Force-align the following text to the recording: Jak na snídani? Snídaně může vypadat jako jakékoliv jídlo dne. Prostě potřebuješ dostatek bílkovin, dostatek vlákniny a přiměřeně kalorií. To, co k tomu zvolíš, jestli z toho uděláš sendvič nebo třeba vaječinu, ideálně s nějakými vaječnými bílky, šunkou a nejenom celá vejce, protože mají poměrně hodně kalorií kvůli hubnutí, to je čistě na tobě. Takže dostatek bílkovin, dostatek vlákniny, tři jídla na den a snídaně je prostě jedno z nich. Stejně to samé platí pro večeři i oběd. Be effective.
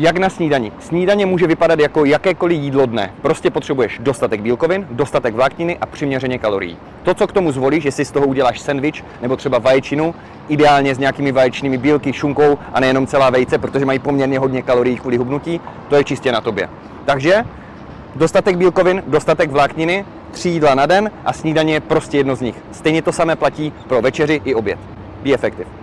Jak 0.00 0.16
na 0.16 0.28
snídani? 0.28 0.72
Snídaně 0.80 1.26
může 1.26 1.46
vypadat 1.46 1.80
jako 1.80 2.04
jakékoliv 2.04 2.60
jídlo 2.60 2.86
dne. 2.86 3.12
Prostě 3.22 3.50
potřebuješ 3.50 3.98
dostatek 3.98 4.40
bílkovin, 4.40 4.86
dostatek 4.90 5.34
vlákniny 5.34 5.78
a 5.80 5.86
přiměřeně 5.86 6.38
kalorií. 6.38 6.76
To, 7.02 7.14
co 7.14 7.26
k 7.26 7.32
tomu 7.32 7.52
zvolíš, 7.52 7.84
jestli 7.84 8.04
z 8.04 8.10
toho 8.10 8.26
uděláš 8.26 8.60
sendvič 8.60 9.04
nebo 9.22 9.36
třeba 9.36 9.58
vaječinu, 9.58 10.14
ideálně 10.48 10.94
s 10.94 10.98
nějakými 10.98 11.32
vaječnými 11.32 11.78
bílky, 11.78 12.12
šunkou 12.12 12.58
a 12.72 12.80
nejenom 12.80 13.06
celá 13.06 13.30
vejce, 13.30 13.58
protože 13.58 13.84
mají 13.84 13.98
poměrně 13.98 14.38
hodně 14.38 14.62
kalorií 14.62 14.96
kvůli 14.96 15.16
hubnutí, 15.16 15.60
to 15.88 15.96
je 15.96 16.04
čistě 16.04 16.32
na 16.32 16.40
tobě. 16.40 16.68
Takže 17.04 17.44
dostatek 18.14 18.56
bílkovin, 18.56 19.02
dostatek 19.06 19.50
vlákniny, 19.50 20.04
tři 20.30 20.48
jídla 20.48 20.74
na 20.74 20.86
den 20.86 21.10
a 21.24 21.32
snídaně 21.32 21.74
je 21.74 21.80
prostě 21.80 22.16
jedno 22.16 22.36
z 22.36 22.40
nich. 22.40 22.54
Stejně 22.72 23.02
to 23.02 23.12
samé 23.12 23.36
platí 23.36 23.72
pro 23.88 24.02
večeři 24.02 24.40
i 24.44 24.54
oběd. 24.54 24.78
Be 25.22 25.32
effective. 25.32 25.77